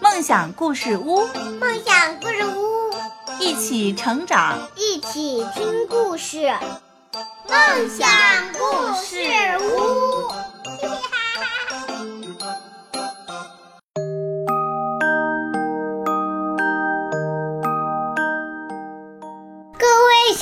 [0.00, 1.26] 梦想故事屋，
[1.58, 2.90] 梦想故事屋，
[3.40, 6.52] 一起成长，一起听故事。
[7.48, 8.06] 梦想
[8.52, 9.16] 故事
[9.60, 10.30] 屋，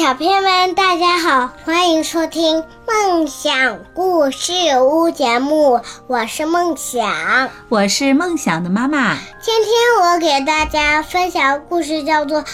[0.05, 7.48] 小朋友们，大家好，欢迎收听梦想故事屋节目，我是梦想。
[7.71, 9.17] 我是梦想的妈妈。
[9.40, 9.72] 今天
[10.03, 12.43] 我给大家分享的故事叫做《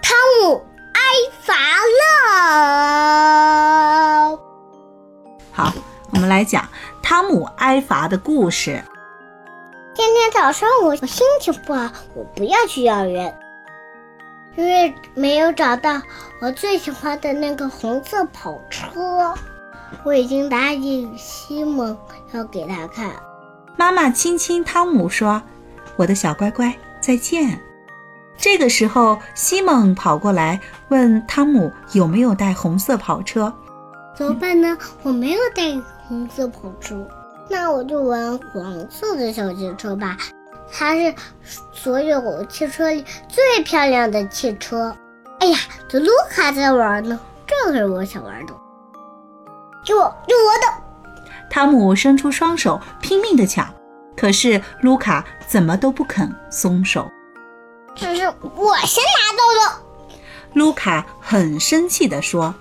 [0.00, 1.00] 汤姆挨
[1.40, 1.54] 罚
[1.98, 2.04] 了》。
[5.50, 5.72] 好，
[6.12, 6.68] 我们来讲
[7.02, 8.80] 汤姆挨罚的故事。
[9.92, 13.36] 今天早上我我心情不好，我不要去幼儿园，
[14.56, 16.00] 因为没有找到
[16.40, 19.34] 我最喜欢的那个红色跑车。
[20.04, 21.96] 我已经答应西蒙
[22.32, 23.12] 要给他看。
[23.76, 25.42] 妈妈亲亲汤姆说
[25.96, 27.60] ：“我的小乖乖，再见。”
[28.36, 33.52] 这个时候，西蒙跑过来问汤姆有没有带红色跑车。
[34.16, 34.76] 怎么办呢？
[35.02, 35.62] 我没有带
[36.08, 37.06] 红色跑车，
[37.48, 40.16] 那我就玩黄色的小汽车吧。
[40.72, 41.14] 它是
[41.70, 44.96] 所有汽车里最漂亮的汽车。
[45.38, 48.54] 哎呀，这卢卡在玩呢，这可是我想玩的。
[49.84, 50.82] 给我，给我的！
[51.50, 53.68] 汤姆伸出双手拼命地抢，
[54.16, 57.10] 可是卢卡怎么都不肯松手。
[57.94, 60.16] 这是我先拿到的。
[60.54, 62.54] 卢卡很生气地说。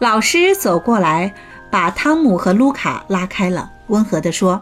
[0.00, 1.32] 老师走过来，
[1.70, 4.60] 把汤姆和卢卡拉开了，温和地说：“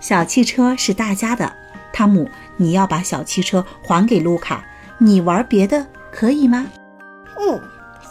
[0.00, 1.52] 小汽车是大家的，
[1.94, 4.64] 汤姆，你要把小汽车还给卢卡，
[4.98, 6.66] 你玩别的可以吗
[7.38, 7.60] ？”“嗯，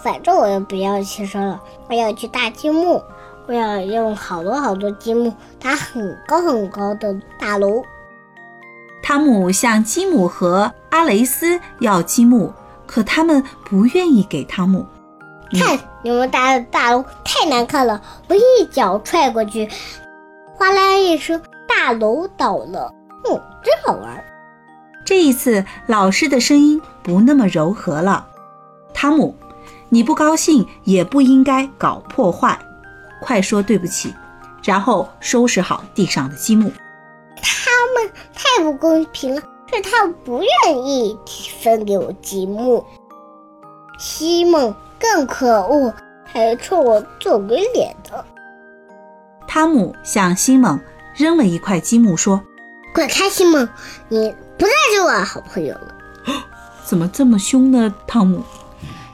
[0.01, 3.03] 反正我也不要汽车了，我要去搭积木，
[3.45, 7.83] 我要用好多好多积木搭很高很高的大楼。”
[9.03, 12.53] 汤姆向基姆和阿雷斯要积木，
[12.87, 14.85] 可他们不愿意给汤姆。
[15.51, 19.69] 看你们搭的大楼太难看了，我一脚踹过去，
[20.55, 22.91] 哗啦一声，大楼倒了。
[23.29, 24.23] 嗯，真好玩。
[25.05, 28.27] 这一次老师的声音不那么柔和了。
[28.93, 29.35] 汤姆，
[29.89, 32.57] 你不高兴也不应该搞破坏，
[33.21, 34.13] 快说对不起，
[34.63, 36.71] 然后收拾好地上的积木。
[37.41, 39.41] 他们太不公平了，
[39.73, 41.17] 是他们不愿意
[41.61, 42.85] 分给我积木。
[43.97, 44.73] 西蒙。
[45.05, 48.23] 更可恶，还冲我做鬼脸的。
[49.45, 50.79] 汤姆向西蒙
[51.13, 52.41] 扔了一块积木，说
[52.93, 53.69] ：“滚开，心吗，
[54.09, 55.95] 你不再是我好朋友了。”
[56.85, 58.43] 怎么这么凶呢，汤姆？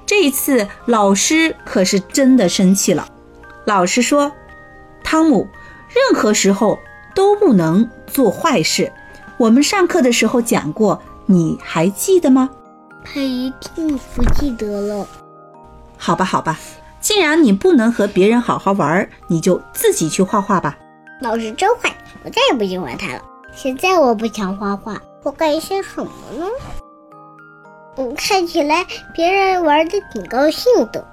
[0.05, 3.07] 这一次老师可是真的生气了。
[3.65, 4.31] 老师说
[5.03, 5.47] ：“汤姆，
[5.87, 6.79] 任何时候
[7.13, 8.91] 都不能做坏事。
[9.37, 12.49] 我们上课的时候讲过，你还记得吗？”
[13.05, 15.07] 他一定不记得了。
[15.97, 16.59] 好吧，好吧，
[16.99, 20.75] 既然你不能和别人好好玩，你就自己去画画吧。
[21.21, 23.21] 老师真坏，我再也不喜欢他了。
[23.53, 26.45] 现在我不想画画，我干一些什么呢？
[27.97, 31.05] 嗯，看起来别人玩的挺高兴的，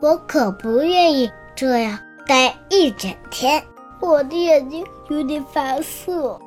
[0.00, 3.62] 我可不愿意这样待一整天。
[4.00, 6.38] 我的眼睛有点发涩。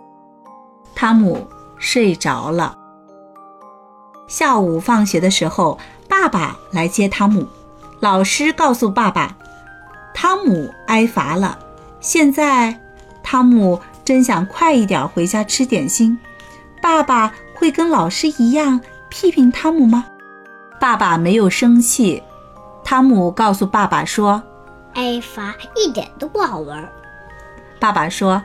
[0.93, 1.45] 汤姆
[1.77, 2.77] 睡着了。
[4.27, 5.77] 下午放学的时候，
[6.07, 7.45] 爸爸来接汤姆。
[7.99, 9.35] 老师告诉爸爸，
[10.13, 11.59] 汤姆挨罚了。
[11.99, 12.79] 现在，
[13.23, 16.17] 汤姆真想快一点回家吃点心。
[16.81, 18.79] 爸爸会跟老师一样
[19.09, 20.05] 批评汤姆吗？
[20.79, 22.21] 爸爸没有生气。
[22.83, 24.41] 汤姆告诉爸爸说
[24.93, 26.87] ：“挨罚一点都不好玩。”
[27.79, 28.41] 爸爸说：“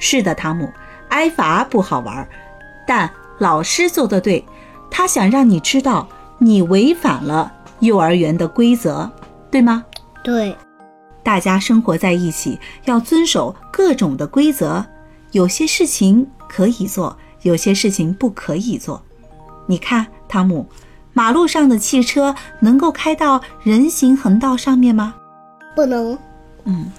[0.00, 0.72] 是的，汤姆，
[1.10, 2.28] 挨罚不好玩，
[2.86, 3.08] 但
[3.38, 4.44] 老师做的对，
[4.90, 6.08] 他想让你知道
[6.38, 9.10] 你违反了。”幼儿园的规则，
[9.50, 9.84] 对吗？
[10.22, 10.56] 对，
[11.24, 14.84] 大家生活在一起，要遵守各种的规则。
[15.32, 19.02] 有些事情可以做，有些事情不可以做。
[19.66, 20.68] 你看，汤姆，
[21.12, 25.14] 马路上的汽车能够开到人行横道上面吗？
[25.74, 26.16] 不能。
[26.64, 26.92] 嗯，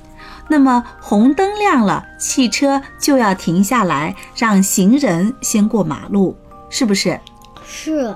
[0.49, 6.35] 那么红灯亮了，汽车就要停下来，让行人先过马路，
[6.69, 7.19] 是不是？
[7.65, 8.13] 是。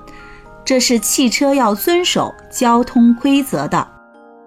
[0.65, 3.87] 这是汽车要遵守交通规则的。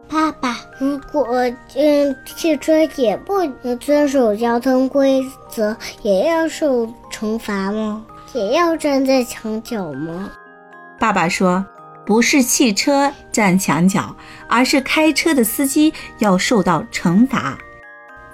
[0.09, 1.29] 爸爸，如果
[1.77, 3.47] 嗯汽车也不
[3.77, 8.05] 遵守交通规则，也要受惩罚吗？
[8.33, 10.29] 也要站在墙角吗？
[10.99, 11.65] 爸爸说，
[12.05, 14.17] 不是汽车站墙角，
[14.49, 17.57] 而是开车的司机要受到惩罚，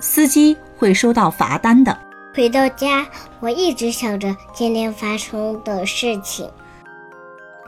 [0.01, 1.99] 司机会收到罚单的。
[2.35, 3.07] 回到家，
[3.41, 6.51] 我一直想着今天发生的事情。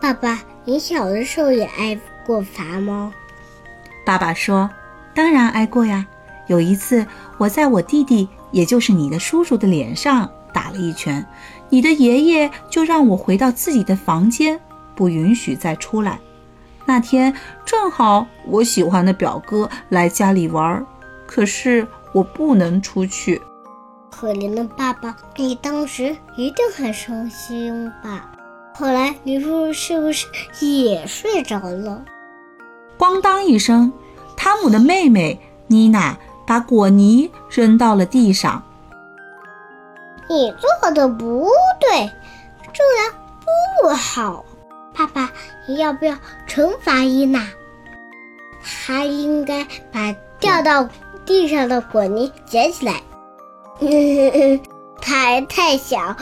[0.00, 3.12] 爸爸，你小的时候也挨过罚吗？
[4.04, 4.68] 爸爸说
[5.14, 6.06] ：“当然挨过呀。
[6.46, 7.06] 有一次，
[7.38, 11.24] 我在我弟弟，也就是你的叔叔的脸上打了一拳，
[11.68, 14.58] 你的爷爷就让我回到自己的房间，
[14.96, 16.18] 不允许再出来。
[16.86, 17.32] 那天
[17.64, 20.84] 正好我喜欢的表哥来家里玩，
[21.26, 23.40] 可是我不能出去。”
[24.10, 28.28] 可怜的爸爸，你当时一定很伤心吧？
[28.74, 30.26] 后来你叔叔是不是
[30.60, 32.04] 也睡着了？
[33.00, 33.90] 咣当一声，
[34.36, 38.62] 汤姆的妹妹妮娜把果泥扔到了地上。
[40.28, 41.48] 你做的不
[41.80, 42.10] 对，
[42.74, 43.14] 这样
[43.80, 44.44] 不好。
[44.92, 45.32] 爸爸，
[45.66, 46.14] 你要不要
[46.46, 47.48] 惩罚伊娜？
[48.62, 50.86] 她应该把掉到
[51.24, 53.02] 地上的果泥捡起来。
[55.00, 56.14] 她还太小，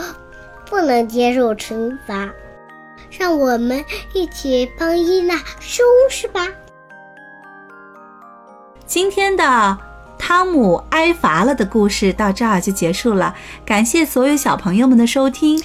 [0.66, 2.30] 不能接受惩罚。
[3.10, 6.46] 让我们一起帮伊娜收拾吧。
[8.88, 9.78] 今天的
[10.18, 13.34] 汤姆挨罚了的故事到这儿就结束了，
[13.66, 15.62] 感谢所有小朋友们的收听，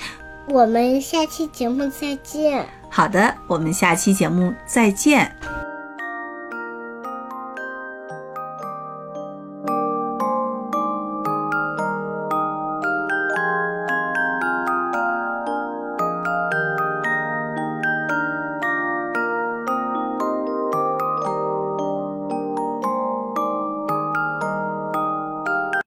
[0.50, 2.68] 我们下期节目再见。
[2.90, 5.34] 好的，我们下期节目再见。